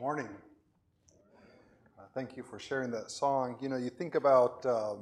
[0.00, 0.30] Morning.
[1.98, 3.58] Uh, thank you for sharing that song.
[3.60, 5.00] You know, you think about um,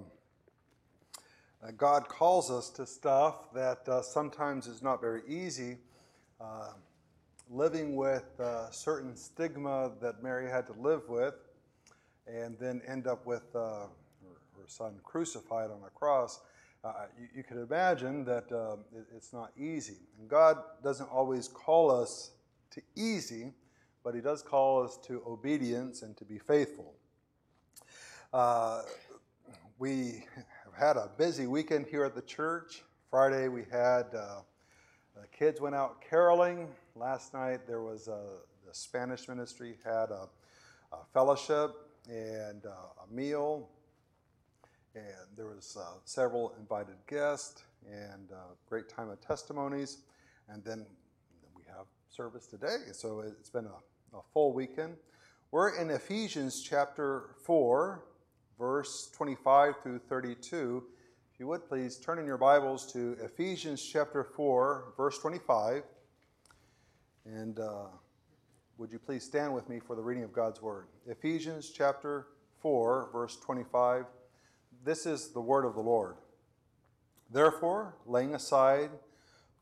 [1.63, 5.76] uh, God calls us to stuff that uh, sometimes is not very easy.
[6.41, 6.73] Uh,
[7.49, 11.35] living with uh, certain stigma that Mary had to live with,
[12.27, 13.87] and then end up with uh, her,
[14.57, 16.41] her, son crucified on a cross.
[16.85, 19.99] You, you, could imagine that um, it, it's not easy.
[20.19, 22.33] And God doesn't always call us
[22.73, 23.53] to easy
[24.09, 26.94] but he does call us to obedience and to be faithful.
[28.32, 28.80] Uh,
[29.79, 30.25] we
[30.64, 32.84] have had a busy weekend here at the church.
[33.10, 34.40] Friday we had uh,
[35.14, 36.68] the kids went out caroling.
[36.96, 38.22] Last night there was a,
[38.66, 40.27] the Spanish ministry had a,
[40.90, 41.72] a fellowship
[42.08, 43.68] and uh, a meal,
[44.94, 45.04] and
[45.36, 48.36] there was uh, several invited guests and uh,
[48.70, 49.98] great time of testimonies,
[50.48, 50.86] and then
[51.54, 52.78] we have service today.
[52.92, 54.96] So it's been a a full weekend.
[55.50, 58.05] We're in Ephesians chapter 4,
[58.58, 60.84] verse 25 through 32.
[61.33, 65.83] If you would please turn in your Bibles to Ephesians chapter 4, verse 25.
[67.27, 67.86] And uh,
[68.78, 70.86] would you please stand with me for the reading of God's Word?
[71.06, 72.28] Ephesians chapter
[72.61, 74.06] 4, verse 25.
[74.84, 76.16] This is the word of the Lord.
[77.30, 78.90] Therefore, laying aside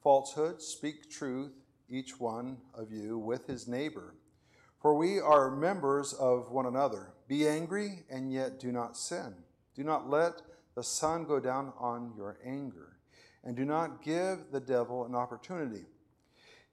[0.02, 1.52] falsehood, speak truth,
[1.88, 4.14] each one of you, with his neighbor
[4.86, 7.08] for we are members of one another.
[7.26, 9.34] Be angry and yet do not sin.
[9.74, 10.42] Do not let
[10.76, 12.96] the sun go down on your anger,
[13.42, 15.86] and do not give the devil an opportunity.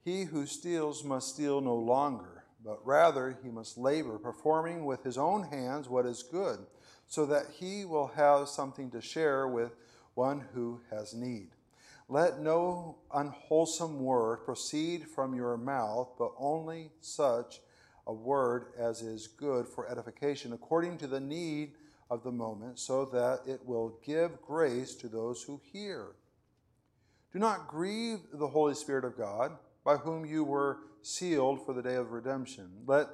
[0.04, 5.18] He who steals must steal no longer, but rather he must labor, performing with his
[5.18, 6.60] own hands what is good,
[7.08, 9.72] so that he will have something to share with
[10.14, 11.48] one who has need.
[12.08, 17.58] Let no unwholesome word proceed from your mouth, but only such
[18.06, 21.72] a word as is good for edification according to the need
[22.10, 26.08] of the moment, so that it will give grace to those who hear.
[27.32, 29.52] Do not grieve the Holy Spirit of God,
[29.84, 32.70] by whom you were sealed for the day of redemption.
[32.86, 33.08] Let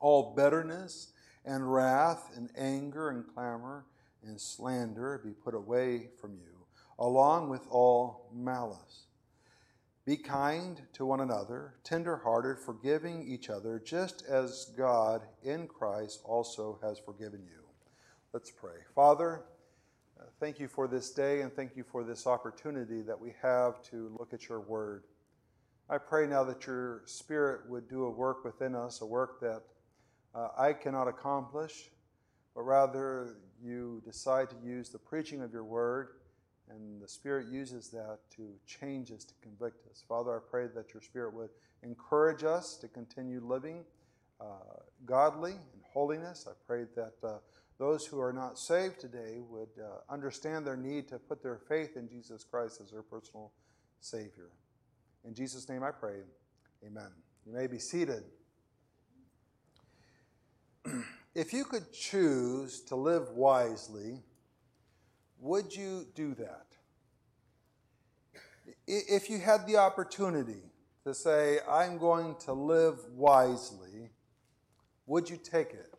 [0.00, 1.12] all bitterness
[1.44, 3.86] and wrath and anger and clamor
[4.24, 6.66] and slander be put away from you,
[6.98, 9.06] along with all malice.
[10.04, 16.80] Be kind to one another, tenderhearted, forgiving each other, just as God in Christ also
[16.82, 17.62] has forgiven you.
[18.32, 18.74] Let's pray.
[18.96, 19.44] Father,
[20.18, 23.80] uh, thank you for this day and thank you for this opportunity that we have
[23.90, 25.04] to look at your word.
[25.88, 29.62] I pray now that your spirit would do a work within us, a work that
[30.34, 31.90] uh, I cannot accomplish,
[32.56, 36.08] but rather you decide to use the preaching of your word
[36.74, 40.04] and the Spirit uses that to change us, to convict us.
[40.08, 41.50] Father, I pray that your Spirit would
[41.82, 43.84] encourage us to continue living
[44.40, 44.44] uh,
[45.04, 46.46] godly and holiness.
[46.48, 47.38] I pray that uh,
[47.78, 51.96] those who are not saved today would uh, understand their need to put their faith
[51.96, 53.52] in Jesus Christ as their personal
[54.00, 54.50] Savior.
[55.24, 56.20] In Jesus' name I pray.
[56.86, 57.10] Amen.
[57.46, 58.24] You may be seated.
[61.34, 64.22] if you could choose to live wisely,
[65.42, 66.66] would you do that?
[68.86, 70.62] If you had the opportunity
[71.04, 74.10] to say, I'm going to live wisely,
[75.06, 75.94] would you take it?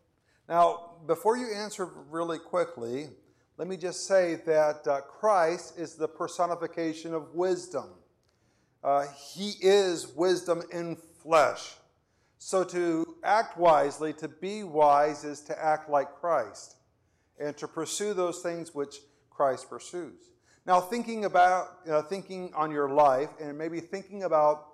[0.48, 3.08] Now, before you answer really quickly,
[3.58, 7.90] let me just say that uh, Christ is the personification of wisdom.
[8.82, 11.74] Uh, he is wisdom in flesh.
[12.38, 16.76] So to act wisely, to be wise, is to act like Christ
[17.38, 18.96] and to pursue those things which
[19.34, 20.30] Christ pursues.
[20.66, 24.68] Now, thinking about uh, thinking on your life and maybe thinking about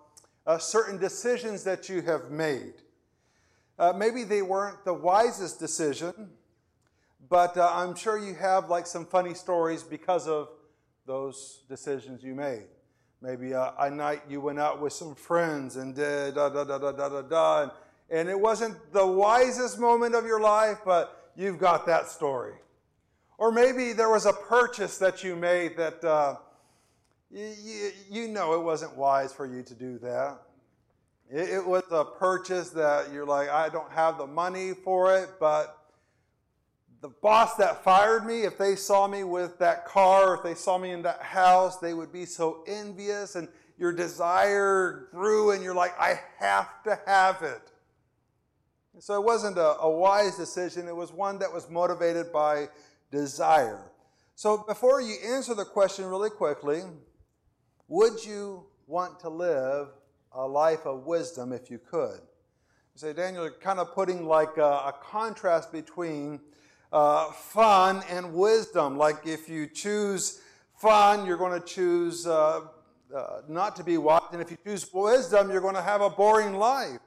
[0.46, 2.74] uh, certain decisions that you have made.
[3.78, 6.30] Uh, maybe they weren't the wisest decision,
[7.28, 10.48] but uh, I'm sure you have like some funny stories because of
[11.06, 12.66] those decisions you made.
[13.22, 16.78] Maybe uh, a night you went out with some friends and did da da da
[16.78, 17.70] da da da da,
[18.10, 22.54] and it wasn't the wisest moment of your life, but you've got that story.
[23.40, 26.36] Or maybe there was a purchase that you made that uh,
[27.30, 30.42] you, you know it wasn't wise for you to do that.
[31.32, 35.30] It, it was a purchase that you're like, I don't have the money for it,
[35.40, 35.78] but
[37.00, 40.76] the boss that fired me, if they saw me with that car, if they saw
[40.76, 43.48] me in that house, they would be so envious and
[43.78, 47.72] your desire grew and you're like, I have to have it.
[48.98, 50.86] so it wasn't a, a wise decision.
[50.88, 52.68] It was one that was motivated by
[53.10, 53.90] desire.
[54.34, 56.82] So before you answer the question really quickly,
[57.88, 59.88] would you want to live
[60.32, 62.20] a life of wisdom if you could?
[62.94, 66.40] You say, Daniel, you're kind of putting like a, a contrast between
[66.92, 68.96] uh, fun and wisdom.
[68.96, 70.40] Like if you choose
[70.76, 72.62] fun, you're going to choose uh,
[73.14, 74.22] uh, not to be wise.
[74.32, 76.98] And if you choose wisdom, you're going to have a boring life.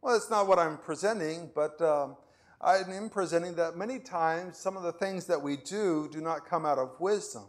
[0.00, 2.16] Well, that's not what I'm presenting, but um,
[2.60, 6.44] I am presenting that many times some of the things that we do do not
[6.44, 7.44] come out of wisdom.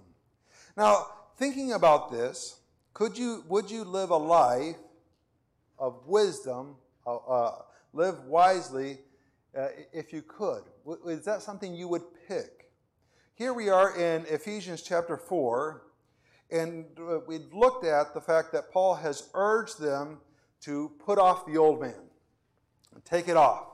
[0.78, 1.08] Now,
[1.38, 2.60] thinking about this,
[2.94, 4.76] could you, would you live a life
[5.80, 6.76] of wisdom,
[7.08, 7.62] uh, uh,
[7.94, 9.00] live wisely,
[9.58, 10.62] uh, if you could?
[11.08, 12.70] Is that something you would pick?
[13.34, 15.82] Here we are in Ephesians chapter 4,
[16.52, 20.20] and uh, we looked at the fact that Paul has urged them
[20.62, 22.10] to put off the old man,
[23.06, 23.70] take it off.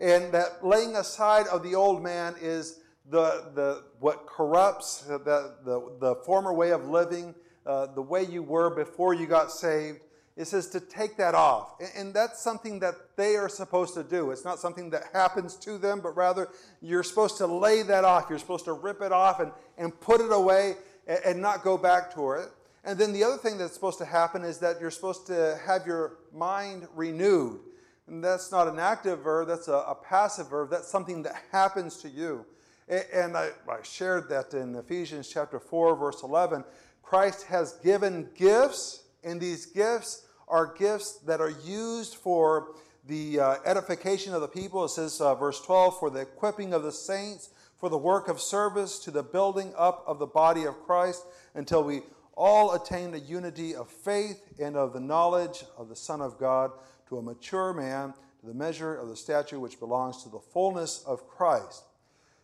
[0.00, 2.80] And that laying aside of the old man is
[3.10, 7.34] the, the, what corrupts the, the, the former way of living,
[7.66, 10.00] uh, the way you were before you got saved.
[10.36, 11.74] It says to take that off.
[11.96, 14.30] And that's something that they are supposed to do.
[14.30, 16.48] It's not something that happens to them, but rather
[16.80, 18.26] you're supposed to lay that off.
[18.30, 20.76] You're supposed to rip it off and, and put it away
[21.08, 22.50] and, and not go back to it.
[22.84, 25.86] And then the other thing that's supposed to happen is that you're supposed to have
[25.86, 27.60] your mind renewed.
[28.08, 30.70] And that's not an active verb, that's a, a passive verb.
[30.70, 32.46] That's something that happens to you.
[32.88, 36.64] And I, I shared that in Ephesians chapter 4, verse 11.
[37.02, 42.74] Christ has given gifts, and these gifts are gifts that are used for
[43.06, 44.84] the uh, edification of the people.
[44.84, 48.40] It says, uh, verse 12, for the equipping of the saints, for the work of
[48.40, 52.02] service, to the building up of the body of Christ, until we
[52.34, 56.70] all attain the unity of faith and of the knowledge of the Son of God,
[57.08, 61.02] to a mature man, to the measure of the stature which belongs to the fullness
[61.06, 61.84] of Christ.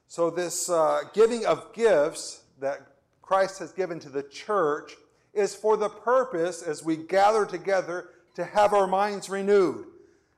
[0.08, 2.81] So, this uh, giving of gifts that
[3.22, 4.93] Christ has given to the church
[5.32, 9.87] is for the purpose, as we gather together, to have our minds renewed.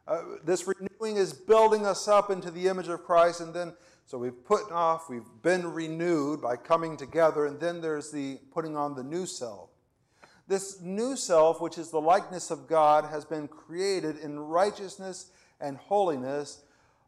[0.07, 3.73] Uh, this renewing is building us up into the image of Christ, and then
[4.07, 8.77] so we've put off, we've been renewed by coming together, and then there's the putting
[8.77, 9.71] on the new self.
[10.49, 15.77] This new self, which is the likeness of God, has been created in righteousness and
[15.77, 16.63] holiness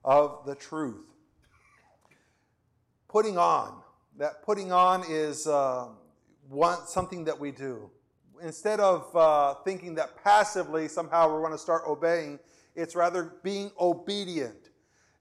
[0.05, 1.07] of the truth.
[3.09, 3.81] Putting on.
[4.17, 5.89] That putting on is uh,
[6.49, 7.91] one, something that we do.
[8.43, 12.41] Instead of uh, thinking that passively somehow we're going to start obeying,
[12.75, 14.71] it's rather being obedient.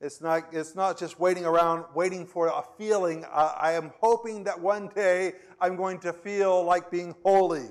[0.02, 3.26] It's not, it's not just waiting around, waiting for a feeling.
[3.26, 7.70] I, I am hoping that one day I'm going to feel like being holy.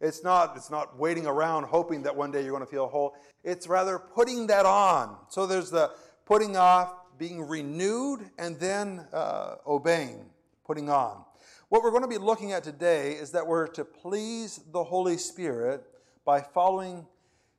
[0.00, 3.14] It's not, it's not waiting around hoping that one day you're going to feel whole.
[3.42, 5.16] It's rather putting that on.
[5.28, 5.92] So there's the
[6.26, 10.26] putting off, being renewed, and then uh, obeying,
[10.66, 11.24] putting on.
[11.68, 15.16] What we're going to be looking at today is that we're to please the Holy
[15.16, 15.84] Spirit
[16.24, 17.06] by following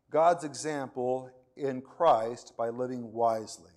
[0.09, 3.71] God's example in Christ by living wisely.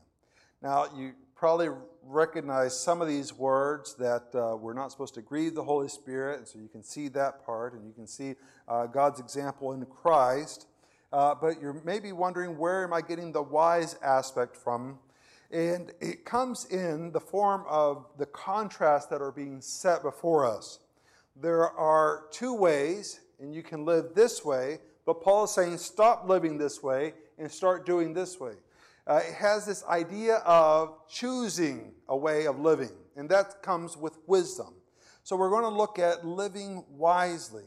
[0.63, 1.69] Now, you probably
[2.03, 6.39] recognize some of these words that uh, we're not supposed to grieve the Holy Spirit,
[6.39, 8.35] and so you can see that part, and you can see
[8.67, 10.67] uh, God's example in Christ.
[11.13, 14.99] Uh, but you're maybe wondering where am I getting the wise aspect from?
[15.53, 20.81] And it comes in the form of the contrasts that are being set before us.
[21.41, 26.29] There are two ways, and you can live this way, but Paul is saying stop
[26.29, 28.55] living this way and start doing this way
[29.09, 34.19] uh, it has this idea of choosing a way of living, and that comes with
[34.27, 34.75] wisdom.
[35.25, 37.65] So we're going to look at living wisely.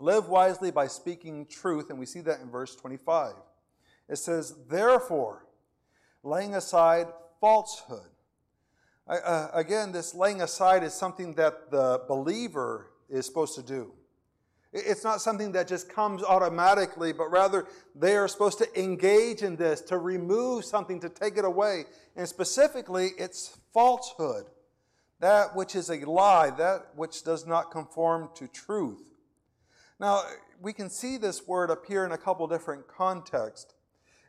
[0.00, 3.34] Live wisely by speaking truth, and we see that in verse 25.
[4.08, 5.46] It says, Therefore,
[6.22, 7.06] laying aside
[7.40, 8.10] falsehood.
[9.06, 13.92] Uh, again, this laying aside is something that the believer is supposed to do.
[14.72, 19.56] It's not something that just comes automatically, but rather they are supposed to engage in
[19.56, 21.84] this, to remove something, to take it away.
[22.16, 24.44] And specifically, it's falsehood.
[25.20, 29.02] That which is a lie, that which does not conform to truth.
[29.98, 30.22] Now,
[30.60, 33.74] we can see this word appear in a couple different contexts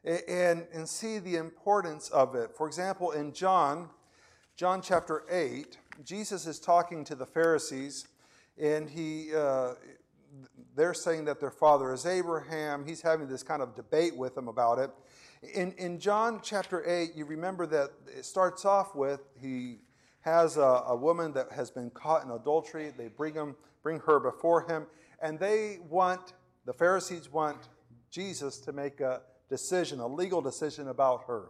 [0.04, 2.52] and, and see the importance of it.
[2.56, 3.90] For example, in John,
[4.56, 8.08] John chapter 8, Jesus is talking to the Pharisees,
[8.58, 9.74] and he, uh,
[10.76, 12.86] they're saying that their father is Abraham.
[12.86, 14.92] He's having this kind of debate with them about it.
[15.54, 19.80] In, in John chapter 8, you remember that it starts off with he
[20.22, 22.92] has a, a woman that has been caught in adultery.
[22.98, 24.86] They bring, him, bring her before him,
[25.22, 26.34] and they want,
[26.66, 27.58] the Pharisees want
[28.12, 31.50] Jesus to make a decision, a legal decision about her.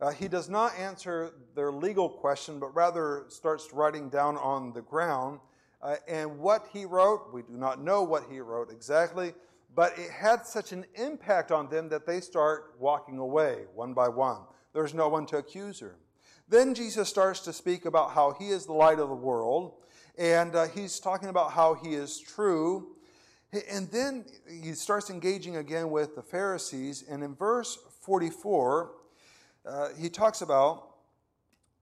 [0.00, 4.82] Uh, he does not answer their legal question, but rather starts writing down on the
[4.82, 5.40] ground
[5.84, 9.34] uh, and what he wrote, we do not know what he wrote exactly,
[9.74, 14.08] but it had such an impact on them that they start walking away one by
[14.08, 14.38] one.
[14.72, 15.96] There's no one to accuse her.
[16.48, 19.74] Then Jesus starts to speak about how he is the light of the world,
[20.16, 22.96] and uh, he's talking about how he is true.
[23.70, 28.92] And then he starts engaging again with the Pharisees, and in verse 44,
[29.66, 30.93] uh, he talks about,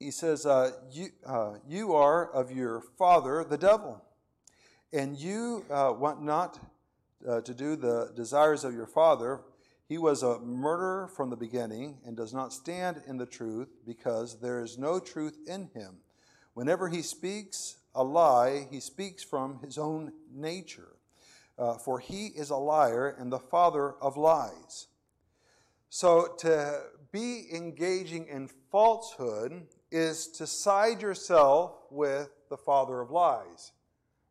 [0.02, 4.02] he says, uh, you, uh, you are of your father, the devil,
[4.92, 6.58] and you uh, want not
[7.28, 9.40] uh, to do the desires of your father,
[9.88, 14.40] he was a murderer from the beginning and does not stand in the truth because
[14.40, 15.98] there is no truth in him.
[16.54, 20.96] Whenever he speaks a lie, he speaks from his own nature,
[21.58, 24.88] uh, for he is a liar and the father of lies.
[25.90, 26.80] So to
[27.12, 33.72] be engaging in falsehood is to side yourself with the father of lies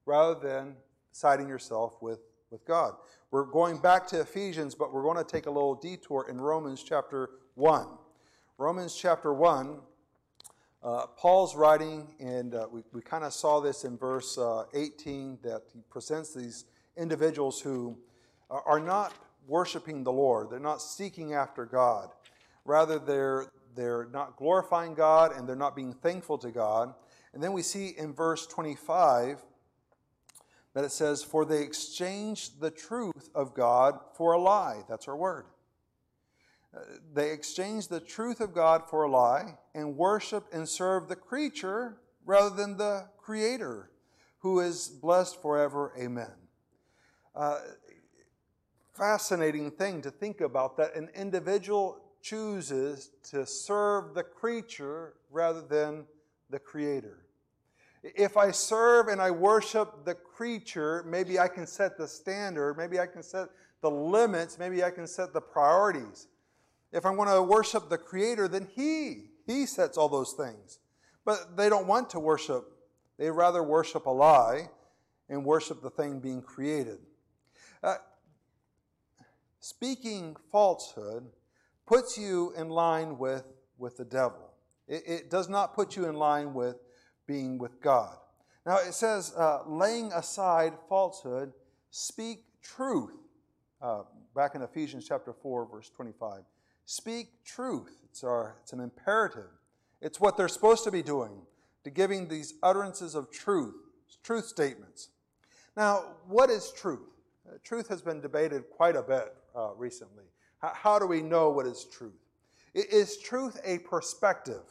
[0.06, 0.76] rather than
[1.12, 2.96] siding yourself with, with God.
[3.30, 6.84] We're going back to Ephesians, but we're going to take a little detour in Romans
[6.84, 7.88] chapter 1.
[8.58, 9.80] Romans chapter 1,
[10.84, 15.38] uh, Paul's writing, and uh, we, we kind of saw this in verse uh, 18
[15.44, 16.66] that he presents these
[16.98, 17.98] individuals who
[18.50, 19.14] are not
[19.48, 22.10] worshiping the Lord, they're not seeking after God.
[22.66, 26.94] Rather, they're, they're not glorifying God and they're not being thankful to God.
[27.34, 29.42] And then we see in verse 25
[30.74, 34.84] that it says, For they exchanged the truth of God for a lie.
[34.88, 35.46] That's our word.
[36.76, 36.80] Uh,
[37.14, 41.98] they exchanged the truth of God for a lie and worshiped and served the creature
[42.26, 43.90] rather than the Creator,
[44.40, 45.92] who is blessed forever.
[46.00, 46.32] Amen.
[47.36, 47.60] Uh,
[48.94, 56.06] fascinating thing to think about that an individual chooses to serve the creature rather than
[56.50, 57.26] the Creator.
[58.04, 63.00] If I serve and I worship the creature, maybe I can set the standard, maybe
[63.00, 63.50] I can set
[63.82, 66.28] the limits, maybe I can set the priorities.
[66.92, 70.80] If I'm going to worship the creator, then he he sets all those things.
[71.26, 72.66] But they don't want to worship.
[73.18, 74.70] They rather worship a lie
[75.30, 77.00] and worship the thing being created.
[77.84, 77.96] Uh,
[79.60, 81.26] speaking falsehood
[81.86, 83.44] puts you in line with,
[83.78, 84.52] with the devil.
[84.88, 86.78] It, it does not put you in line with
[87.28, 88.18] being with God.
[88.66, 91.54] Now it says, uh, laying aside falsehood,
[91.90, 93.14] speak truth.
[93.82, 94.04] Uh,
[94.36, 96.44] back in Ephesians chapter 4, verse 25.
[96.86, 98.02] Speak truth.
[98.04, 99.50] It's, our, it's an imperative.
[100.02, 101.32] It's what they're supposed to be doing,
[101.84, 103.76] to giving these utterances of truth,
[104.24, 105.10] truth statements.
[105.78, 107.08] Now, what is truth?
[107.48, 110.26] Uh, truth has been debated quite a bit uh, recently.
[110.62, 112.14] How do we know what is truth?
[112.74, 114.64] Is truth a perspective?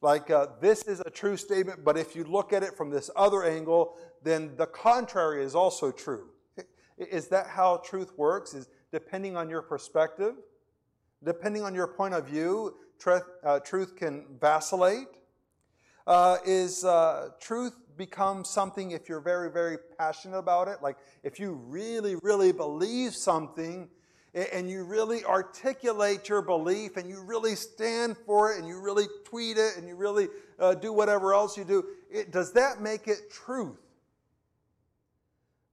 [0.00, 3.10] Like, uh, this is a true statement, but if you look at it from this
[3.16, 6.28] other angle, then the contrary is also true.
[6.96, 8.54] Is that how truth works?
[8.54, 10.34] Is depending on your perspective,
[11.24, 15.08] depending on your point of view, truth, uh, truth can vacillate?
[16.06, 20.78] Uh, is uh, truth become something if you're very, very passionate about it?
[20.82, 23.88] Like, if you really, really believe something,
[24.52, 29.06] and you really articulate your belief and you really stand for it and you really
[29.24, 30.28] tweet it and you really
[30.58, 33.78] uh, do whatever else you do, it, does that make it truth?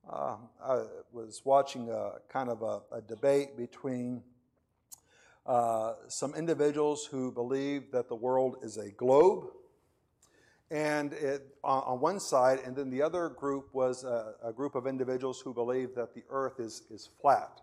[0.09, 4.21] Uh, I was watching a kind of a, a debate between
[5.45, 9.45] uh, some individuals who believe that the world is a globe,
[10.71, 14.75] and it, on, on one side, and then the other group was a, a group
[14.75, 17.61] of individuals who believe that the earth is, is flat.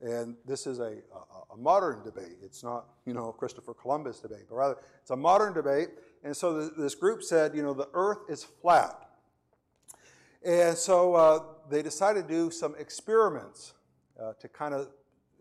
[0.00, 2.38] And this is a, a, a, modern debate.
[2.42, 5.88] It's not, you know, Christopher Columbus debate, but rather it's a modern debate.
[6.24, 9.10] And so th- this group said, you know, the earth is flat.
[10.42, 13.74] And so uh, they decided to do some experiments
[14.18, 14.86] uh, to kind of,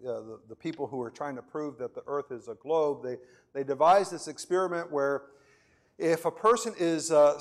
[0.06, 3.02] uh, the, the people who were trying to prove that the earth is a globe,
[3.02, 3.16] they,
[3.54, 5.24] they devised this experiment where
[5.98, 7.40] if a person is uh,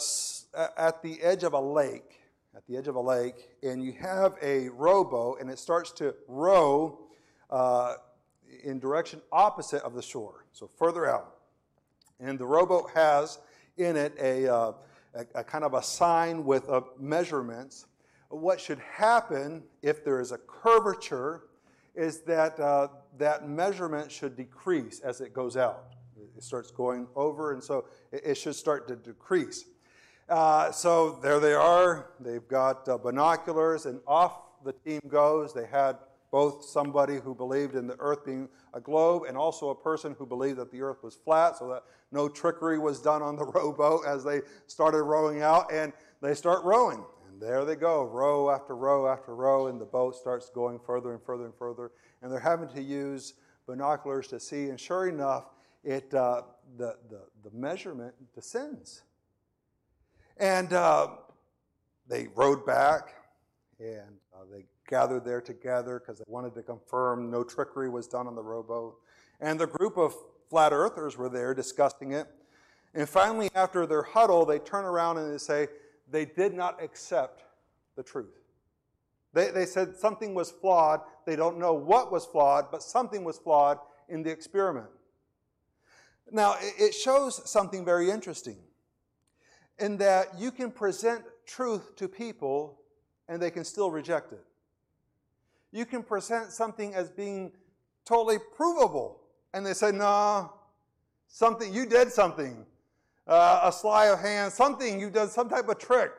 [0.76, 2.20] at the edge of a lake,
[2.56, 6.14] at the edge of a lake, and you have a rowboat and it starts to
[6.28, 7.07] row
[7.50, 7.94] uh,
[8.64, 11.36] in direction opposite of the shore, so further out.
[12.20, 13.38] And the rowboat has
[13.76, 14.72] in it a, uh,
[15.14, 17.86] a, a kind of a sign with uh, measurements.
[18.28, 21.44] What should happen if there is a curvature
[21.94, 22.88] is that uh,
[23.18, 25.94] that measurement should decrease as it goes out.
[26.36, 29.64] It starts going over, and so it, it should start to decrease.
[30.28, 32.10] Uh, so there they are.
[32.20, 35.52] They've got uh, binoculars, and off the team goes.
[35.52, 35.96] They had
[36.30, 40.26] both somebody who believed in the earth being a globe and also a person who
[40.26, 41.82] believed that the earth was flat so that
[42.12, 46.64] no trickery was done on the rowboat as they started rowing out and they start
[46.64, 47.04] rowing
[47.38, 51.12] and there they go, row after row after row, and the boat starts going further
[51.12, 51.92] and further and further.
[52.20, 53.34] And they're having to use
[53.66, 54.70] binoculars to see.
[54.70, 55.44] And sure enough,
[55.84, 56.42] it, uh,
[56.76, 59.02] the, the, the measurement descends.
[60.36, 61.08] And uh,
[62.08, 63.14] they rowed back,
[63.78, 68.26] and uh, they gathered there together because they wanted to confirm no trickery was done
[68.26, 68.96] on the rowboat.
[69.40, 70.14] And the group of
[70.50, 72.26] flat earthers were there discussing it.
[72.94, 75.68] And finally, after their huddle, they turn around and they say
[76.10, 77.44] they did not accept
[77.94, 78.34] the truth.
[79.34, 81.02] They, they said something was flawed.
[81.26, 83.78] They don't know what was flawed, but something was flawed
[84.08, 84.88] in the experiment.
[86.30, 88.56] Now, it shows something very interesting
[89.78, 92.78] in that you can present truth to people
[93.28, 94.44] and they can still reject it.
[95.72, 97.52] You can present something as being
[98.04, 99.20] totally provable
[99.52, 100.52] and they say, no,
[101.26, 102.66] something, you did something,
[103.26, 106.12] uh, a sleight of hand, something, you did some type of trick.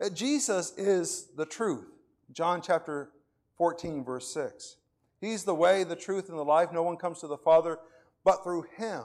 [0.00, 1.86] Uh, Jesus is the truth.
[2.32, 3.10] John chapter
[3.56, 4.76] 14, verse 6.
[5.20, 6.72] He's the way, the truth, and the life.
[6.72, 7.78] No one comes to the Father
[8.24, 9.02] but through Him.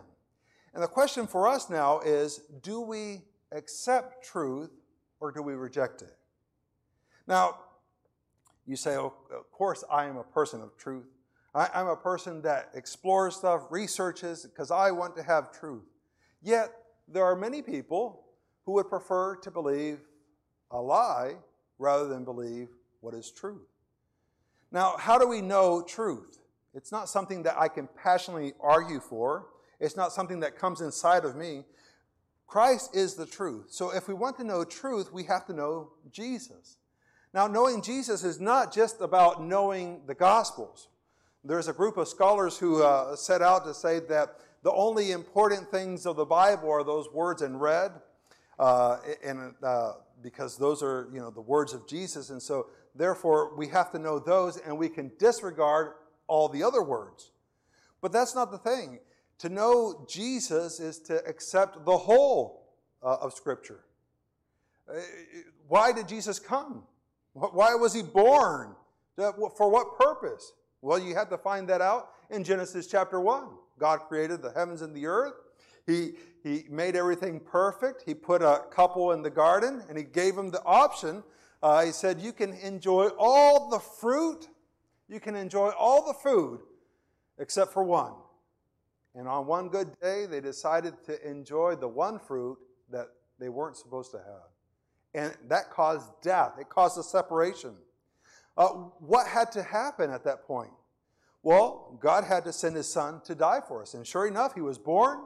[0.74, 4.72] And the question for us now is do we accept truth
[5.20, 6.16] or do we reject it?
[7.28, 7.58] Now,
[8.66, 11.06] you say, oh, of course, I am a person of truth.
[11.54, 15.86] I, am a person that explores stuff, researches, because I want to have truth.
[16.42, 16.72] Yet,
[17.08, 18.26] there are many people
[18.66, 20.00] who would prefer to believe
[20.72, 21.36] a lie
[21.78, 22.70] rather than believe
[23.00, 23.68] what is truth.
[24.72, 26.40] Now, how do we know truth?
[26.74, 29.48] It's not something that I can passionately argue for.
[29.80, 31.64] It's not something that comes inside of me.
[32.48, 33.68] Christ is the truth.
[33.70, 36.78] So if we want to know truth, we have to know Jesus.
[37.36, 40.88] Now, knowing Jesus is not just about knowing the Gospels.
[41.44, 45.70] There's a group of scholars who uh, set out to say that the only important
[45.70, 47.92] things of the Bible are those words in red,
[48.58, 53.54] uh, and uh, because those are you know the words of Jesus, and so therefore
[53.58, 55.92] we have to know those, and we can disregard
[56.28, 57.32] all the other words.
[58.00, 59.00] But that's not the thing.
[59.40, 62.64] To know Jesus is to accept the whole
[63.04, 63.84] uh, of Scripture.
[64.90, 65.02] Uh,
[65.68, 66.84] why did Jesus come?
[67.36, 68.76] Why was he born?
[69.16, 70.54] For what purpose?
[70.82, 73.44] Well, you have to find that out in Genesis chapter 1.
[73.78, 75.34] God created the heavens and the earth.
[75.86, 78.04] He, he made everything perfect.
[78.06, 81.24] He put a couple in the garden and he gave them the option.
[81.62, 84.48] Uh, he said, You can enjoy all the fruit
[85.08, 86.62] you can enjoy all the food
[87.38, 88.14] except for one.
[89.14, 92.58] And on one good day, they decided to enjoy the one fruit
[92.92, 93.08] that
[93.40, 94.50] they weren't supposed to have.
[95.16, 97.74] And that caused death, it caused a separation.
[98.58, 98.68] Uh,
[99.00, 100.72] what had to happen at that point?
[101.42, 103.94] Well, God had to send his son to die for us.
[103.94, 105.20] And sure enough, he was born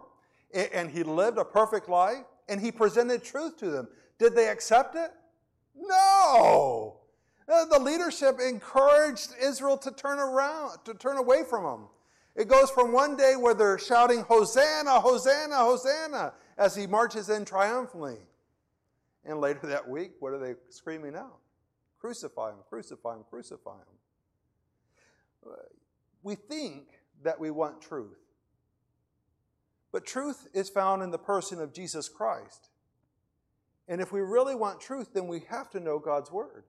[0.54, 3.88] and he lived a perfect life and he presented truth to them.
[4.20, 5.12] Did they accept it?
[5.76, 6.98] No.
[7.48, 11.88] Uh, the leadership encouraged Israel to turn around, to turn away from him.
[12.36, 17.46] It goes from one day where they're shouting, Hosanna, Hosanna, Hosanna, as he marches in
[17.46, 18.18] triumphantly.
[19.30, 21.38] And later that week, what are they screaming out?
[22.02, 25.46] Crucify him, crucify him, crucify him.
[25.46, 25.56] Uh,
[26.24, 26.88] we think
[27.24, 28.18] that we want truth.
[29.92, 32.70] But truth is found in the person of Jesus Christ.
[33.88, 36.64] And if we really want truth, then we have to know God's Word.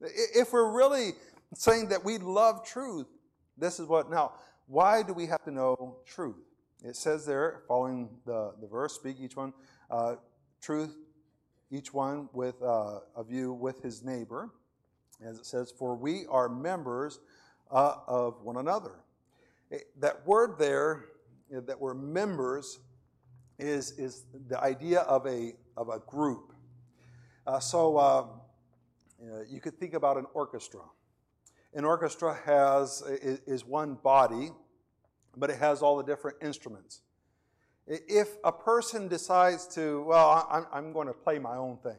[0.00, 1.12] If we're really
[1.54, 3.06] saying that we love truth,
[3.56, 4.10] this is what.
[4.10, 4.32] Now,
[4.66, 6.42] why do we have to know truth?
[6.82, 9.52] It says there, following the, the verse, speak each one,
[9.88, 10.16] uh,
[10.60, 10.96] truth,
[11.72, 14.50] each one with uh, of you with his neighbor,
[15.24, 17.18] as it says, for we are members
[17.70, 18.92] uh, of one another.
[19.70, 21.06] It, that word there,
[21.50, 22.78] that we're members,
[23.58, 26.52] is, is the idea of a, of a group.
[27.46, 28.26] Uh, so, uh,
[29.48, 30.80] you could think about an orchestra.
[31.74, 34.50] An orchestra has is one body,
[35.36, 37.00] but it has all the different instruments.
[37.86, 41.98] If a person decides to, well, I'm, I'm going to play my own thing.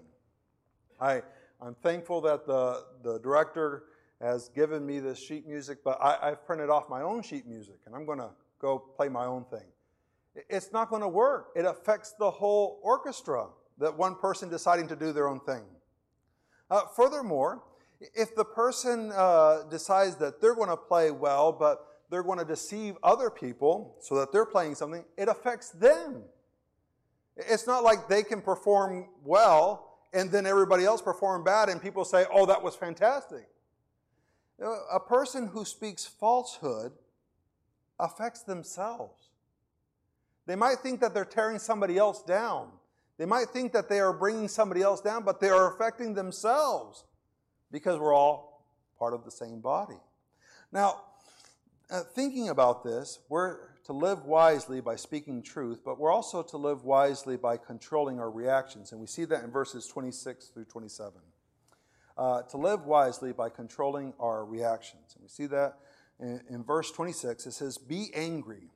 [1.00, 1.22] I,
[1.62, 3.84] I'm thankful that the, the director
[4.22, 7.76] has given me this sheet music, but I, I've printed off my own sheet music,
[7.86, 9.66] and I'm going to go play my own thing.
[10.50, 11.50] It's not going to work.
[11.56, 13.48] It affects the whole orchestra,
[13.80, 15.64] that one person deciding to do their own thing.
[16.72, 17.64] Uh, furthermore,
[18.16, 22.46] if the person uh, decides that they're going to play well, but they're going to
[22.46, 26.22] deceive other people so that they're playing something, it affects them.
[27.36, 32.06] It's not like they can perform well and then everybody else perform bad and people
[32.06, 33.50] say, oh, that was fantastic.
[34.92, 36.92] A person who speaks falsehood
[38.00, 39.30] affects themselves.
[40.46, 42.70] They might think that they're tearing somebody else down.
[43.18, 47.06] They might think that they are bringing somebody else down, but they are affecting themselves
[47.72, 48.68] because we're all
[49.00, 49.98] part of the same body.
[50.72, 51.02] Now,
[51.94, 56.58] uh, thinking about this, we're to live wisely by speaking truth, but we're also to
[56.58, 58.92] live wisely by controlling our reactions.
[58.92, 61.14] And we see that in verses 26 through 27.
[62.18, 65.14] Uh, to live wisely by controlling our reactions.
[65.16, 65.78] And we see that
[66.20, 67.46] in, in verse 26.
[67.46, 68.70] It says, Be angry.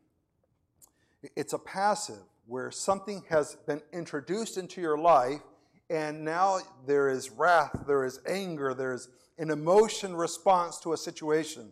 [1.35, 5.41] It's a passive where something has been introduced into your life,
[5.89, 11.69] and now there is wrath, there is anger, there's an emotion response to a situation.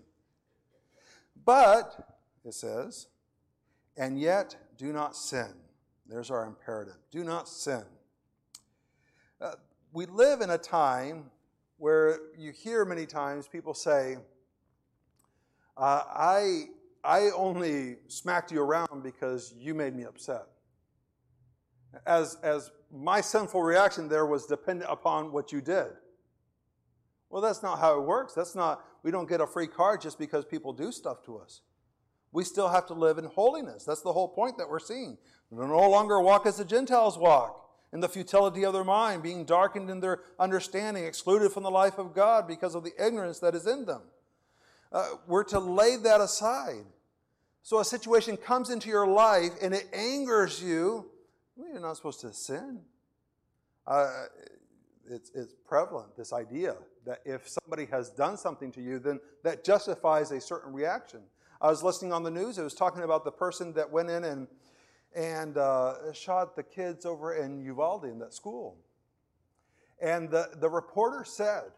[1.45, 3.07] But, it says,
[3.97, 5.53] and yet do not sin.
[6.07, 6.97] There's our imperative.
[7.11, 7.83] Do not sin.
[9.39, 9.53] Uh,
[9.93, 11.29] we live in a time
[11.77, 14.17] where you hear many times people say,
[15.77, 16.65] uh, I,
[17.03, 20.47] I only smacked you around because you made me upset.
[22.05, 25.87] As, as my sinful reaction there was dependent upon what you did.
[27.35, 28.33] Well, that's not how it works.
[28.33, 31.59] That's not, we don't get a free card just because people do stuff to us
[32.35, 33.85] we still have to live in holiness.
[33.85, 35.17] That's the whole point that we're seeing.
[35.49, 37.61] We no longer walk as the Gentiles walk,
[37.93, 41.97] in the futility of their mind, being darkened in their understanding, excluded from the life
[41.97, 44.01] of God because of the ignorance that is in them.
[44.91, 46.83] Uh, we're to lay that aside.
[47.63, 51.09] So a situation comes into your life and it angers you.
[51.55, 52.81] Well, you're not supposed to sin.
[53.87, 54.25] Uh,
[55.09, 59.63] it's, it's prevalent, this idea that if somebody has done something to you, then that
[59.63, 61.21] justifies a certain reaction.
[61.61, 62.57] I was listening on the news.
[62.57, 64.47] It was talking about the person that went in and
[65.15, 68.77] and uh, shot the kids over in Uvalde in that school.
[70.01, 71.71] And the, the reporter said,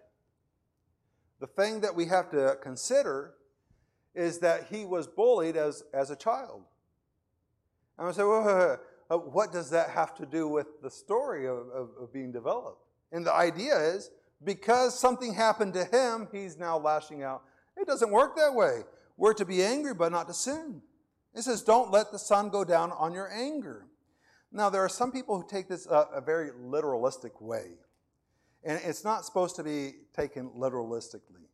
[1.40, 3.36] the thing that we have to consider
[4.16, 6.64] is that he was bullied as, as a child.
[8.00, 11.90] And I said, well, what does that have to do with the story of, of,
[12.02, 12.87] of being developed?
[13.12, 14.12] And the idea is
[14.44, 17.44] because something happened to him, he's now lashing out.
[17.76, 18.82] It doesn't work that way.
[19.18, 20.82] We're to be angry, but not to sin.
[21.34, 23.86] It says, don't let the sun go down on your anger.
[24.52, 27.74] Now, there are some people who take this a, a very literalistic way.
[28.64, 31.48] And it's not supposed to be taken literalistically.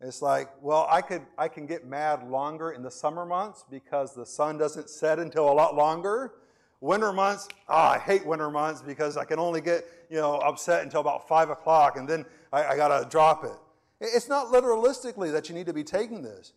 [0.00, 4.14] It's like, well, I could I can get mad longer in the summer months because
[4.14, 6.34] the sun doesn't set until a lot longer.
[6.80, 10.82] Winter months, oh, I hate winter months because I can only get you know upset
[10.82, 13.56] until about five o'clock, and then I, I gotta drop it.
[14.00, 16.52] It's not literalistically that you need to be taking this.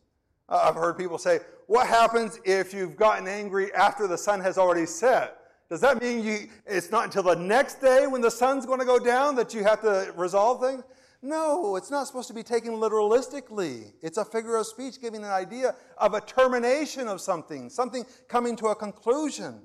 [0.50, 4.86] I've heard people say, what happens if you've gotten angry after the sun has already
[4.86, 5.38] set?
[5.70, 8.86] Does that mean you, it's not until the next day when the sun's going to
[8.86, 10.84] go down that you have to resolve things?
[11.22, 13.92] No, it's not supposed to be taken literalistically.
[14.02, 18.56] It's a figure of speech giving an idea of a termination of something, something coming
[18.58, 19.64] to a conclusion.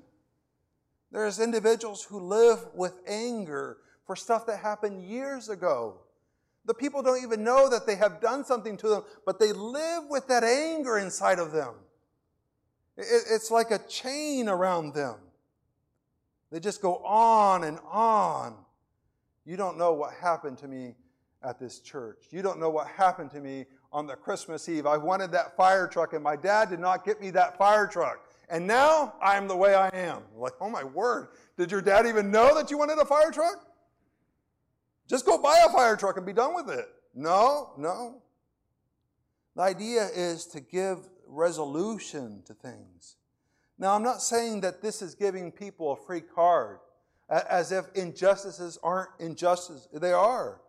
[1.13, 5.99] There's individuals who live with anger for stuff that happened years ago.
[6.65, 10.05] The people don't even know that they have done something to them, but they live
[10.09, 11.75] with that anger inside of them.
[12.97, 15.15] It's like a chain around them.
[16.51, 18.55] They just go on and on.
[19.45, 20.95] You don't know what happened to me
[21.43, 22.25] at this church.
[22.31, 24.87] You don't know what happened to me on the Christmas Eve.
[24.87, 28.32] I wanted that fire truck, and my dad did not get me that fire truck.
[28.49, 30.21] And now I am the way I am.
[30.35, 33.65] Like, oh my word, did your dad even know that you wanted a fire truck?
[35.07, 36.87] Just go buy a fire truck and be done with it.
[37.13, 38.21] No, no.
[39.55, 43.17] The idea is to give resolution to things.
[43.77, 46.79] Now, I'm not saying that this is giving people a free card,
[47.29, 49.87] as if injustices aren't injustices.
[49.93, 50.61] They are.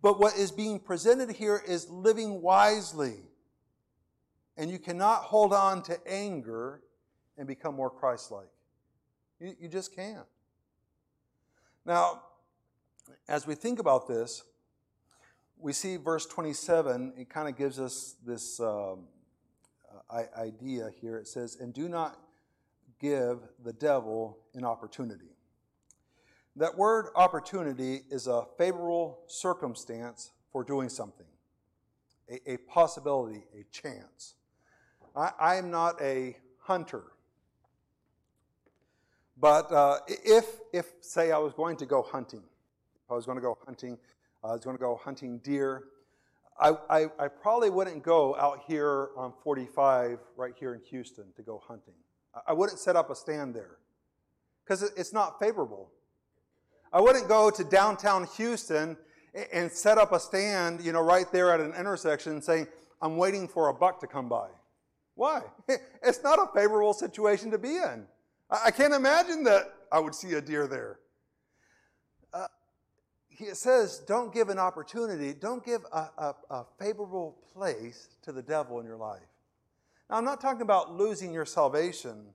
[0.00, 3.20] But what is being presented here is living wisely.
[4.56, 6.82] And you cannot hold on to anger
[7.38, 8.48] and become more Christ like.
[9.40, 10.26] You, you just can't.
[11.84, 12.22] Now,
[13.28, 14.44] as we think about this,
[15.58, 19.06] we see verse 27, it kind of gives us this um,
[20.36, 21.16] idea here.
[21.16, 22.18] It says, And do not
[23.00, 25.36] give the devil an opportunity.
[26.56, 31.26] That word opportunity is a favorable circumstance for doing something,
[32.30, 34.34] a, a possibility, a chance.
[35.14, 37.02] I, am not a hunter.
[39.38, 42.42] But uh, if, if, say, I was going to go hunting,
[43.10, 43.98] I was going to go hunting,
[44.42, 45.84] uh, I was going to go hunting deer.
[46.58, 51.42] I, I, I, probably wouldn't go out here on 45 right here in Houston to
[51.42, 51.94] go hunting.
[52.46, 53.78] I wouldn't set up a stand there
[54.64, 55.90] because it's not favorable.
[56.92, 58.96] I wouldn't go to downtown Houston
[59.52, 62.66] and set up a stand, you know, right there at an intersection saying,
[63.00, 64.48] I'm waiting for a buck to come by.
[65.14, 65.42] Why?
[66.02, 68.06] It's not a favorable situation to be in.
[68.50, 70.98] I can't imagine that I would see a deer there.
[72.34, 72.48] Uh,
[73.30, 78.42] it says, don't give an opportunity, don't give a, a, a favorable place to the
[78.42, 79.20] devil in your life.
[80.10, 82.26] Now, I'm not talking about losing your salvation.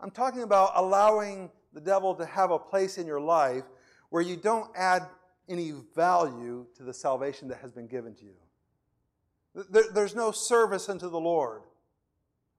[0.00, 3.64] I'm talking about allowing the devil to have a place in your life
[4.10, 5.02] where you don't add
[5.48, 9.64] any value to the salvation that has been given to you.
[9.70, 11.62] There, there's no service unto the Lord.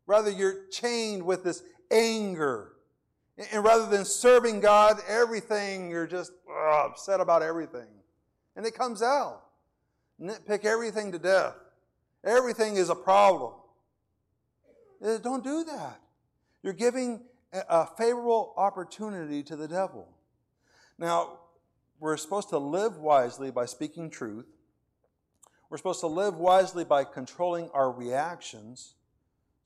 [0.08, 2.72] Rather, you're chained with this anger.
[3.52, 7.88] And rather than serving God, everything, you're just ugh, upset about everything.
[8.56, 9.43] And it comes out.
[10.20, 11.54] Nitpick everything to death.
[12.24, 13.54] Everything is a problem.
[15.06, 16.00] Uh, don't do that.
[16.63, 17.22] You're giving
[17.54, 20.08] a favorable opportunity to the devil.
[20.98, 21.39] Now,
[22.00, 24.48] we're supposed to live wisely by speaking truth.
[25.70, 28.96] We're supposed to live wisely by controlling our reactions.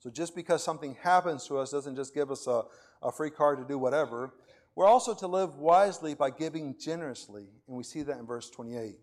[0.02, 2.64] So just because something happens to us doesn't just give us a,
[3.04, 4.34] a free card to do whatever.
[4.74, 8.96] We're also to live wisely by giving generously, and we see that in verse 28.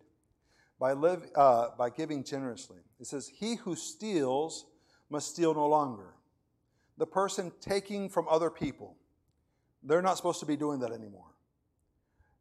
[0.78, 2.80] By, live, uh, by giving generously.
[3.00, 4.66] It says, He who steals
[5.10, 6.16] must steal no longer.
[6.98, 8.98] The person taking from other people,
[9.82, 11.32] they're not supposed to be doing that anymore.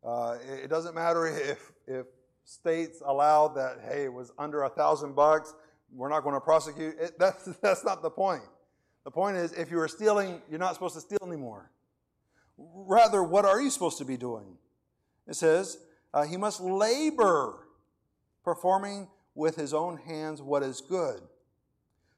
[0.04, 2.06] Uh, it doesn't matter if, if
[2.42, 5.54] states allow that, hey, it was under a thousand bucks,
[5.92, 6.96] we're not going to prosecute.
[6.98, 8.42] It, that's, that's not the point.
[9.04, 11.70] The point is, if you are stealing, you're not supposed to steal anymore.
[12.58, 14.58] Rather, what are you supposed to be doing?
[15.26, 15.78] It says,
[16.12, 17.66] uh, he must labor,
[18.42, 21.20] performing with his own hands what is good.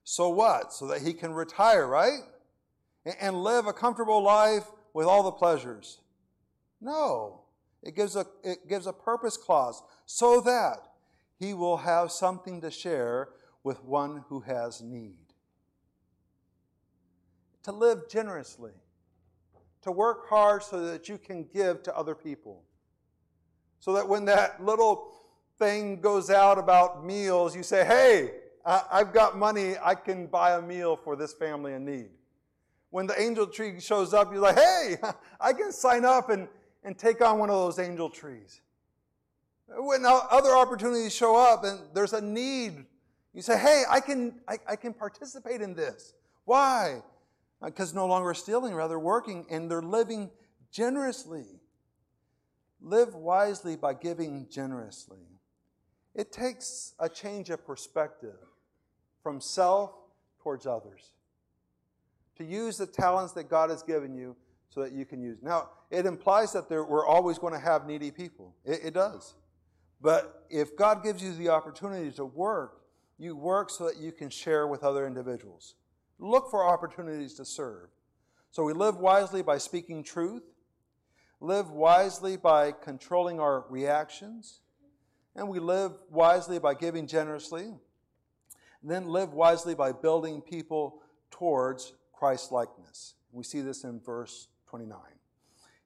[0.05, 0.73] So what?
[0.73, 2.21] So that he can retire, right?
[3.21, 6.01] And live a comfortable life with all the pleasures.
[6.81, 7.43] No.
[7.83, 10.79] It gives a, it gives a purpose clause so that
[11.39, 13.29] he will have something to share
[13.63, 15.17] with one who has need.
[17.65, 18.73] To live generously,
[19.83, 22.63] to work hard so that you can give to other people.
[23.81, 25.13] So that when that little
[25.59, 28.33] thing goes out about meals, you say, hey,
[28.65, 32.09] I've got money, I can buy a meal for this family in need.
[32.91, 34.97] When the angel tree shows up, you're like, hey,
[35.41, 36.49] I can sign up and
[36.85, 38.61] and take on one of those angel trees.
[39.69, 42.87] When other opportunities show up and there's a need,
[43.33, 46.15] you say, hey, I can, I, I can participate in this.
[46.45, 47.03] Why?
[47.65, 50.31] Because no longer stealing, rather working, and they're living
[50.73, 51.45] generously.
[52.81, 55.19] Live wisely by giving generously.
[56.15, 58.39] It takes a change of perspective
[59.23, 59.93] from self
[60.43, 61.13] towards others.
[62.39, 64.35] To use the talents that God has given you
[64.71, 65.39] so that you can use.
[65.43, 68.55] Now, it implies that there, we're always going to have needy people.
[68.65, 69.35] It, it does.
[70.01, 72.80] But if God gives you the opportunity to work,
[73.21, 75.75] you work so that you can share with other individuals.
[76.19, 77.91] Look for opportunities to serve.
[78.51, 80.43] So we live wisely by speaking truth,
[81.39, 84.61] live wisely by controlling our reactions,
[85.37, 87.75] and we live wisely by giving generously,
[88.83, 93.15] then live wisely by building people towards Christ likeness.
[93.33, 94.99] We see this in verse 29.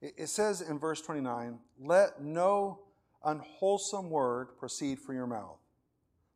[0.00, 2.80] It says in verse 29 let no
[3.24, 5.58] unwholesome word proceed from your mouth.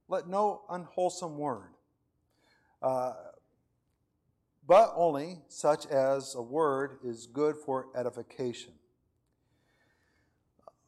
[0.08, 1.74] Let no unwholesome word,
[2.82, 3.12] uh,
[4.66, 8.72] but only such as a word is good for edification.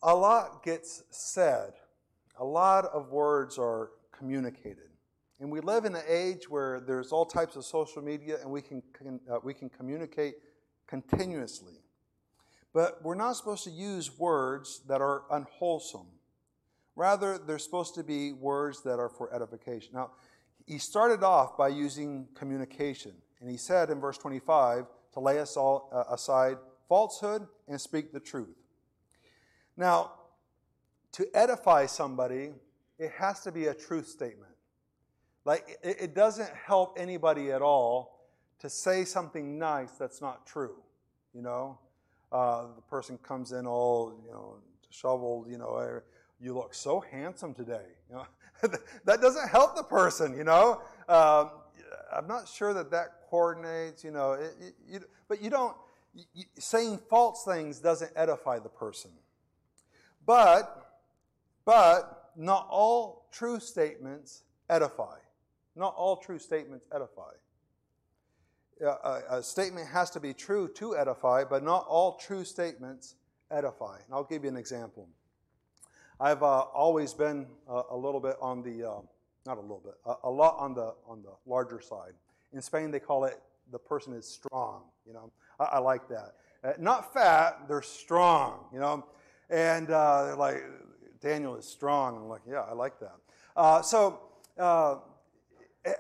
[0.02, 1.72] A lot gets said,
[2.38, 4.88] a lot of words are communicated.
[5.40, 8.61] And we live in an age where there's all types of social media and we
[8.61, 8.83] can,
[9.30, 10.35] uh, we can communicate
[10.87, 11.74] continuously.
[12.72, 16.06] But we're not supposed to use words that are unwholesome.
[16.96, 19.92] Rather, they're supposed to be words that are for edification.
[19.94, 20.11] Now,
[20.66, 23.12] he started off by using communication.
[23.40, 28.12] And he said in verse 25 to lay us all uh, aside falsehood and speak
[28.12, 28.57] the truth.
[29.76, 30.12] Now,
[31.12, 32.50] to edify somebody,
[32.98, 34.53] it has to be a truth statement.
[35.44, 40.76] Like, it, doesn't help anybody at all to say something nice that's not true.
[41.35, 41.79] You know,
[42.31, 44.57] uh, the person comes in all you know
[44.90, 45.46] shoveled.
[45.48, 46.00] You know,
[46.40, 47.87] you look so handsome today.
[48.09, 48.26] You know,
[49.05, 50.37] that doesn't help the person.
[50.37, 51.50] You know, um,
[52.12, 54.05] I'm not sure that that coordinates.
[54.05, 55.76] You know, it, it, but you don't.
[56.14, 59.12] You, saying false things doesn't edify the person.
[60.26, 60.98] But,
[61.64, 65.16] but not all true statements edify.
[65.76, 67.31] Not all true statements edify
[68.81, 73.16] a, a, statement has to be true to edify, but not all true statements
[73.50, 73.96] edify.
[73.96, 75.09] And I'll give you an example.
[76.20, 79.00] I've uh, always been a, a, little bit on the, uh,
[79.46, 82.12] not a little bit, a, a, lot on the on the larger side.
[82.52, 83.40] In Spain, they call it
[83.72, 84.83] the person is strong.
[85.06, 86.35] You know, I, I like that.
[86.62, 89.06] Uh, not fat, they're strong, you know.
[89.48, 90.62] And uh, they're like,
[91.22, 92.16] Daniel is strong.
[92.16, 93.16] I'm like, yeah, I like that.
[93.56, 94.20] Uh, so,
[94.59, 94.96] uh,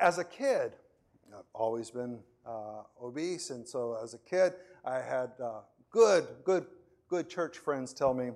[0.00, 0.72] as a kid,
[1.32, 4.52] I've always been uh, obese, and so as a kid,
[4.84, 6.66] I had uh, good, good,
[7.08, 8.30] good church friends tell me,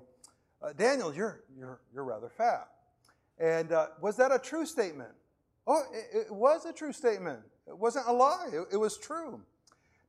[0.65, 2.69] uh, Daniel, you're, you're, you're rather fat.
[3.39, 5.11] And uh, was that a true statement?
[5.67, 7.41] Oh, it, it, was a true statement.
[7.67, 9.41] It wasn't a lie, it, it was true.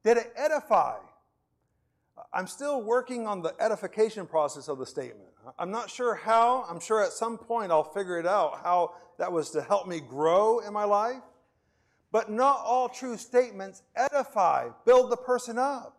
[0.03, 0.97] Did it edify?
[2.33, 5.29] I'm still working on the edification process of the statement.
[5.59, 6.65] I'm not sure how.
[6.69, 9.99] I'm sure at some point I'll figure it out how that was to help me
[9.99, 11.21] grow in my life.
[12.11, 15.97] But not all true statements edify, build the person up.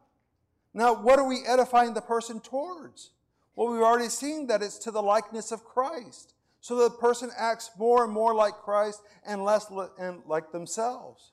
[0.72, 3.10] Now, what are we edifying the person towards?
[3.56, 6.34] Well, we've already seen that it's to the likeness of Christ.
[6.60, 11.32] So the person acts more and more like Christ and less like themselves.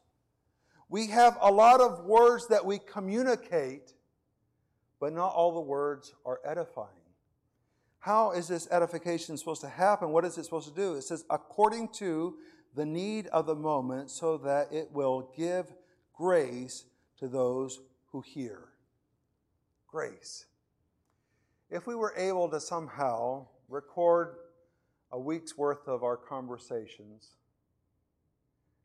[0.90, 3.94] We have a lot of words that we communicate,
[5.00, 6.90] but not all the words are edifying.
[8.00, 10.10] How is this edification supposed to happen?
[10.10, 10.96] What is it supposed to do?
[10.96, 12.36] It says, according to
[12.76, 15.66] the need of the moment, so that it will give
[16.14, 16.86] grace
[17.18, 17.80] to those
[18.12, 18.70] who hear.
[19.88, 20.46] Grace.
[21.74, 24.36] If we were able to somehow record
[25.12, 27.32] a week's worth of our conversations,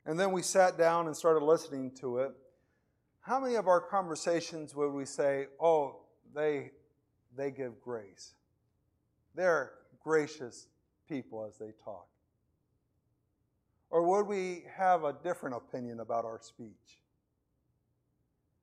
[0.07, 2.31] and then we sat down and started listening to it,
[3.21, 5.97] how many of our conversations would we say, oh,
[6.33, 6.71] they,
[7.37, 8.33] they give grace?
[9.35, 9.73] They're
[10.03, 10.65] gracious
[11.07, 12.07] people as they talk.
[13.91, 17.03] Or would we have a different opinion about our speech?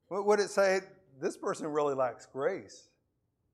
[0.09, 0.81] Would it say,
[1.17, 2.89] this person really lacks grace?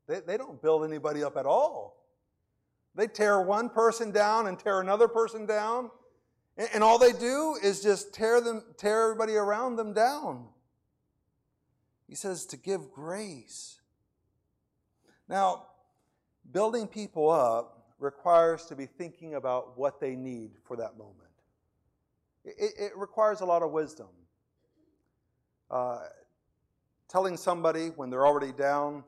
[0.07, 2.03] They, they don't build anybody up at all.
[2.95, 5.89] They tear one person down and tear another person down.
[6.57, 10.47] And, and all they do is just tear them, tear everybody around them down.
[12.07, 13.79] He says to give grace.
[15.27, 15.67] Now,
[16.51, 21.17] building people up requires to be thinking about what they need for that moment.
[22.45, 24.09] It, it requires a lot of wisdom.
[25.71, 26.01] Uh,
[27.07, 29.03] telling somebody when they're already down,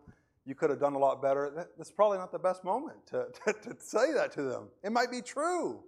[0.46, 3.54] you could have done a lot better, that's probably not the best moment to, to,
[3.54, 4.70] to say that to them.
[4.84, 5.84] It might be true,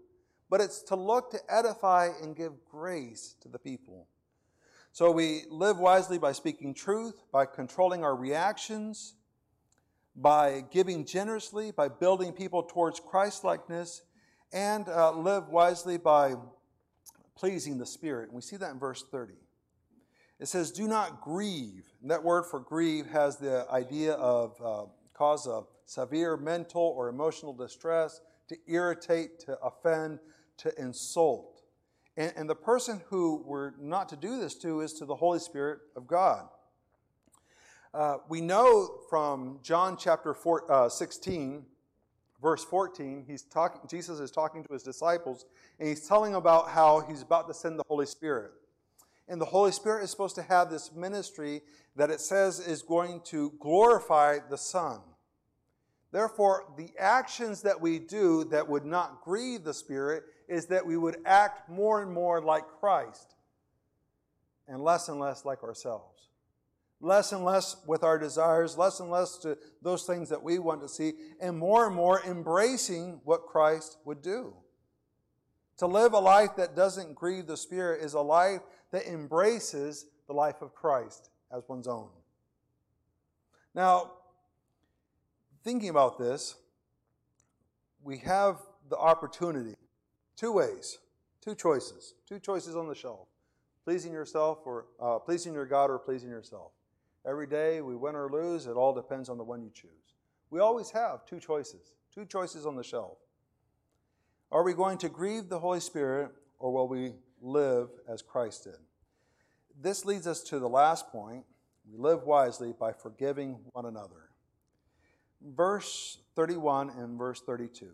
[0.49, 4.07] but it's to look to edify and give grace to the people.
[4.91, 9.13] So we live wisely by speaking truth, by controlling our reactions,
[10.15, 14.01] by giving generously, by building people towards Christlikeness,
[14.51, 16.33] and uh, live wisely by
[17.35, 18.29] pleasing the Spirit.
[18.29, 19.33] And we see that in verse 30.
[20.39, 21.85] It says, Do not grieve.
[22.01, 27.09] And that word for grieve has the idea of uh, cause of severe mental or
[27.09, 30.19] emotional distress, to irritate, to offend,
[30.57, 31.63] to insult.
[32.15, 35.39] And, and the person who we're not to do this to is to the Holy
[35.39, 36.47] Spirit of God.
[37.93, 41.65] Uh, we know from John chapter four, uh, 16,
[42.41, 45.45] verse 14, he's talking, Jesus is talking to his disciples,
[45.79, 48.51] and he's telling about how he's about to send the Holy Spirit.
[49.27, 51.61] And the Holy Spirit is supposed to have this ministry
[51.95, 55.01] that it says is going to glorify the Son.
[56.11, 60.95] Therefore, the actions that we do that would not grieve the Spirit is that we
[60.95, 63.35] would act more and more like Christ
[64.67, 66.29] and less and less like ourselves.
[66.99, 70.81] Less and less with our desires, less and less to those things that we want
[70.81, 74.53] to see, and more and more embracing what Christ would do.
[75.77, 78.61] To live a life that doesn't grieve the Spirit is a life
[78.91, 82.09] that embraces the life of Christ as one's own.
[83.73, 84.11] Now,
[85.63, 86.55] thinking about this,
[88.01, 88.57] we have
[88.89, 89.75] the opportunity
[90.35, 90.99] two ways,
[91.41, 93.27] two choices, two choices on the shelf
[93.87, 96.73] pleasing yourself or uh, pleasing your God or pleasing yourself.
[97.25, 100.17] Every day we win or lose, it all depends on the one you choose.
[100.49, 103.17] We always have two choices, two choices on the shelf.
[104.51, 108.77] Are we going to grieve the Holy Spirit or will we live as Christ did?
[109.79, 111.45] This leads us to the last point.
[111.89, 114.29] We live wisely by forgiving one another.
[115.41, 117.91] Verse 31 and verse 32.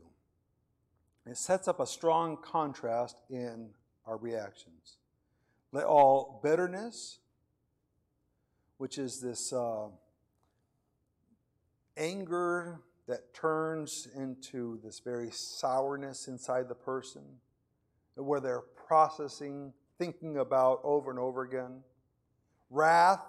[1.25, 3.69] It sets up a strong contrast in
[4.05, 4.97] our reactions.
[5.71, 7.19] Let all bitterness,
[8.77, 9.87] which is this uh,
[11.97, 17.23] anger that turns into this very sourness inside the person,
[18.15, 18.63] where they're
[18.93, 21.81] processing, thinking about over and over again.
[22.69, 23.25] Wrath,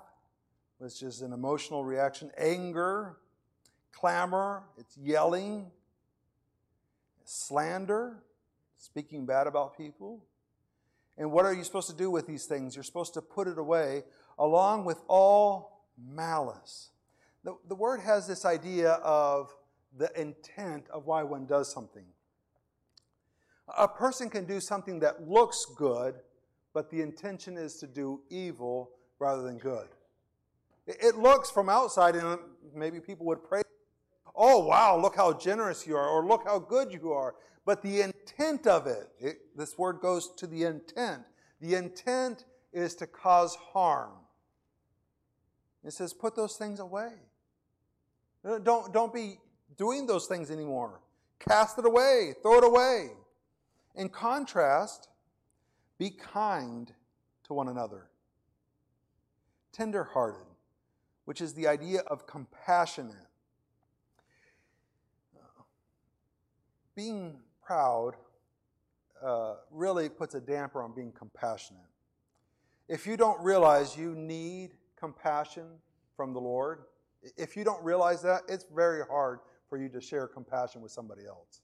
[0.76, 2.30] which is an emotional reaction.
[2.36, 3.16] Anger,
[3.90, 5.70] clamor, it's yelling.
[7.24, 8.18] Slander,
[8.76, 10.22] speaking bad about people.
[11.16, 12.76] And what are you supposed to do with these things?
[12.76, 14.02] You're supposed to put it away
[14.38, 16.90] along with all malice.
[17.42, 19.50] The, the word has this idea of
[19.96, 22.04] the intent of why one does something.
[23.68, 26.16] A person can do something that looks good,
[26.72, 29.88] but the intention is to do evil rather than good.
[30.86, 32.38] It looks from outside, and
[32.74, 33.64] maybe people would praise,
[34.36, 37.36] oh, wow, look how generous you are, or look how good you are.
[37.64, 41.22] But the intent of it, it this word goes to the intent.
[41.60, 44.12] The intent is to cause harm.
[45.82, 47.12] It says, put those things away.
[48.62, 49.38] Don't, don't be
[49.78, 51.00] doing those things anymore.
[51.38, 53.10] Cast it away, throw it away.
[53.94, 55.08] In contrast,
[55.98, 56.92] be kind
[57.44, 58.08] to one another,
[59.72, 60.46] tenderhearted,
[61.24, 63.14] which is the idea of compassionate.
[66.96, 68.14] Being proud
[69.24, 71.82] uh, really puts a damper on being compassionate.
[72.88, 75.66] If you don't realize you need compassion
[76.16, 76.80] from the Lord,
[77.36, 79.38] if you don't realize that, it's very hard
[79.68, 81.62] for you to share compassion with somebody else.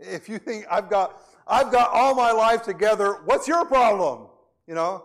[0.00, 4.28] If you think I've got I've got all my life together, what's your problem?
[4.66, 5.04] You know,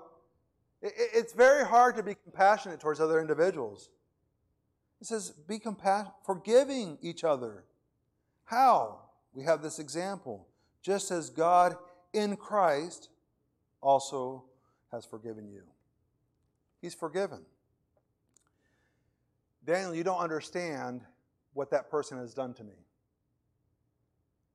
[0.81, 3.89] it's very hard to be compassionate towards other individuals.
[5.01, 7.63] It says, be compassionate, forgiving each other.
[8.45, 8.99] How?
[9.33, 10.47] We have this example.
[10.83, 11.75] Just as God
[12.13, 13.09] in Christ
[13.81, 14.43] also
[14.91, 15.63] has forgiven you.
[16.81, 17.41] He's forgiven.
[19.65, 21.01] Daniel, you don't understand
[21.53, 22.84] what that person has done to me.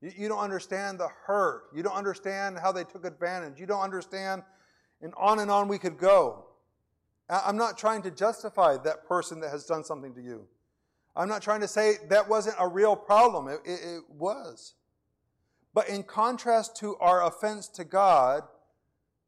[0.01, 1.64] You, you don't understand the hurt.
[1.74, 3.59] You don't understand how they took advantage.
[3.59, 4.42] You don't understand,
[5.03, 6.46] and on and on we could go.
[7.28, 10.46] I'm not trying to justify that person that has done something to you.
[11.14, 13.48] I'm not trying to say that wasn't a real problem.
[13.48, 14.74] It, it, it was.
[15.72, 18.42] But in contrast to our offense to God,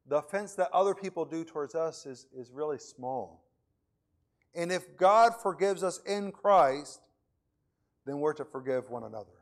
[0.08, 3.44] the offense that other people do towards us is, is really small.
[4.54, 7.00] And if God forgives us in Christ,
[8.04, 9.41] then we're to forgive one another.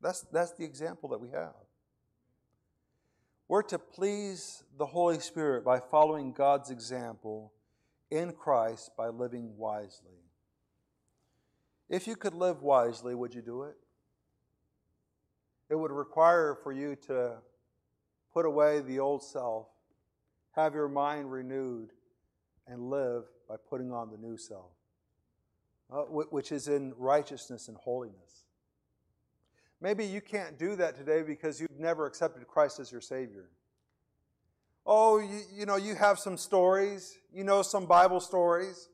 [0.00, 1.54] That's, that's the example that we have.
[3.48, 7.52] We're to please the Holy Spirit by following God's example
[8.10, 10.20] in Christ by living wisely.
[11.88, 13.76] If you could live wisely, would you do it?
[15.70, 17.36] It would require for you to
[18.32, 19.68] put away the old self,
[20.52, 21.90] have your mind renewed,
[22.66, 24.72] and live by putting on the new self,
[25.92, 28.45] uh, which is in righteousness and holiness.
[29.80, 33.50] Maybe you can't do that today because you've never accepted Christ as your Savior.
[34.86, 38.88] Oh, you, you know, you have some stories, you know some Bible stories,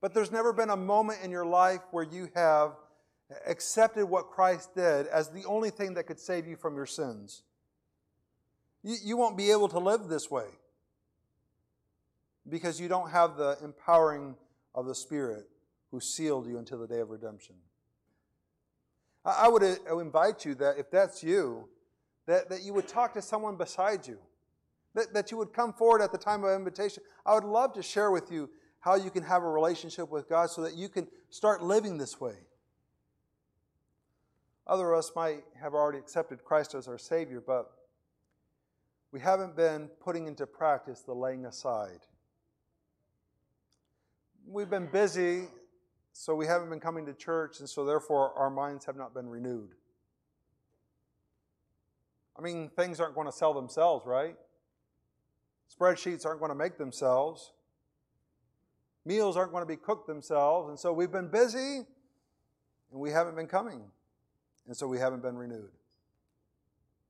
[0.00, 2.72] but there's never been a moment in your life where you have
[3.46, 7.42] accepted what Christ did as the only thing that could save you from your sins.
[8.82, 10.46] You, you won't be able to live this way
[12.48, 14.36] because you don't have the empowering
[14.74, 15.48] of the Spirit
[15.90, 17.56] who sealed you until the day of redemption.
[19.24, 21.68] I would uh, invite you that if that's you,
[22.26, 24.18] that, that you would talk to someone beside you,
[24.94, 27.02] that, that you would come forward at the time of invitation.
[27.24, 28.50] I would love to share with you
[28.80, 32.20] how you can have a relationship with God so that you can start living this
[32.20, 32.34] way.
[34.66, 37.70] Other of us might have already accepted Christ as our Savior, but
[39.12, 42.00] we haven't been putting into practice the laying aside.
[44.46, 45.48] We've been busy
[46.12, 49.28] so we haven't been coming to church, and so therefore our minds have not been
[49.28, 49.74] renewed.
[52.38, 54.36] I mean, things aren't going to sell themselves, right?
[55.72, 57.52] Spreadsheets aren't going to make themselves.
[59.04, 60.68] Meals aren't going to be cooked themselves.
[60.68, 61.78] And so we've been busy
[62.90, 63.82] and we haven't been coming.
[64.66, 65.70] And so we haven't been renewed.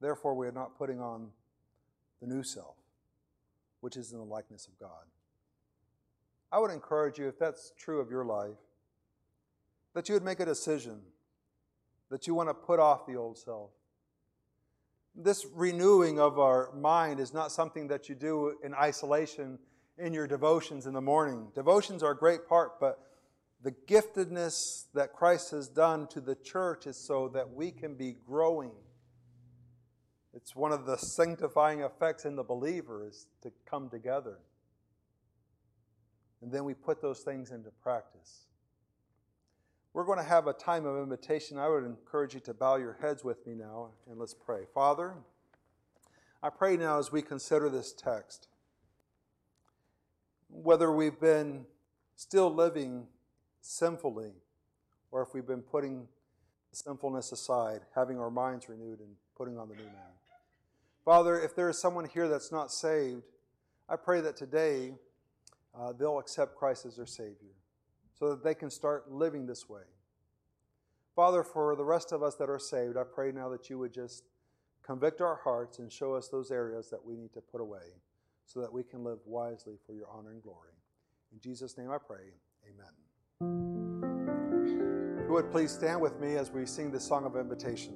[0.00, 1.28] Therefore, we are not putting on
[2.20, 2.76] the new self,
[3.80, 5.04] which is in the likeness of God.
[6.50, 8.58] I would encourage you, if that's true of your life,
[9.94, 11.00] that you would make a decision
[12.12, 13.70] that you want to put off the old self.
[15.14, 19.58] This renewing of our mind is not something that you do in isolation
[19.98, 21.48] in your devotions in the morning.
[21.54, 22.98] Devotions are a great part, but
[23.62, 28.16] the giftedness that Christ has done to the church is so that we can be
[28.26, 28.72] growing.
[30.34, 34.38] It's one of the sanctifying effects in the believer is to come together.
[36.42, 38.46] And then we put those things into practice.
[39.94, 41.58] We're going to have a time of invitation.
[41.58, 44.62] I would encourage you to bow your heads with me now and let's pray.
[44.72, 45.14] Father,
[46.42, 48.48] I pray now as we consider this text,
[50.48, 51.66] whether we've been
[52.16, 53.06] still living
[53.60, 54.32] sinfully
[55.10, 56.08] or if we've been putting
[56.72, 60.12] sinfulness aside, having our minds renewed and putting on the new man.
[61.04, 63.24] Father, if there is someone here that's not saved,
[63.88, 64.94] I pray that today
[65.78, 67.52] uh, they'll accept Christ as their Savior.
[68.22, 69.82] So that they can start living this way.
[71.16, 73.92] Father, for the rest of us that are saved, I pray now that you would
[73.92, 74.28] just
[74.80, 77.98] convict our hearts and show us those areas that we need to put away
[78.46, 80.70] so that we can live wisely for your honor and glory.
[81.32, 82.20] In Jesus' name I pray,
[82.64, 82.92] amen.
[85.18, 87.92] If you would please stand with me as we sing this song of invitation.